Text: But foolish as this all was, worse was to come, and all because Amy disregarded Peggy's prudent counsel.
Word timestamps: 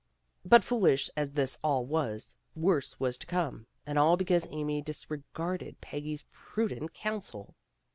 But 0.43 0.63
foolish 0.63 1.11
as 1.15 1.29
this 1.33 1.59
all 1.63 1.85
was, 1.85 2.35
worse 2.55 2.99
was 2.99 3.19
to 3.19 3.27
come, 3.27 3.67
and 3.85 3.99
all 3.99 4.17
because 4.17 4.47
Amy 4.49 4.81
disregarded 4.81 5.79
Peggy's 5.79 6.25
prudent 6.31 6.95
counsel. 6.95 7.53